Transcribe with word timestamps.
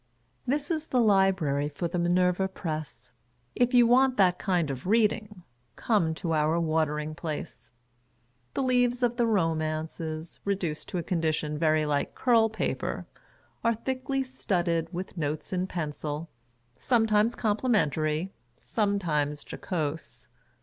This 0.47 0.71
is 0.71 0.87
the 0.87 0.99
library 0.99 1.69
for 1.69 1.87
the 1.87 1.99
Minerva 1.99 2.47
Press. 2.47 3.13
If 3.53 3.71
you 3.75 3.85
want 3.85 4.17
that 4.17 4.39
kind 4.39 4.71
of 4.71 4.87
reading, 4.87 5.43
come 5.75 6.15
to 6.15 6.33
our 6.33 6.59
Watering 6.59 7.13
Place. 7.13 7.71
The 8.55 8.63
leaves 8.63 9.03
of 9.03 9.17
the 9.17 9.27
romances, 9.27 10.39
reduced 10.43 10.89
to 10.89 10.97
a 10.97 11.03
condition 11.03 11.55
very 11.55 11.85
like 11.85 12.15
curl 12.15 12.49
paper, 12.49 13.05
are 13.63 13.75
thickly 13.75 14.23
studded 14.23 14.91
with 14.91 15.19
notes 15.19 15.53
in 15.53 15.67
pencil: 15.67 16.31
some 16.79 17.05
times 17.05 17.35
complimentary, 17.35 18.33
sometimes 18.59 19.45
jocose. 19.47 20.29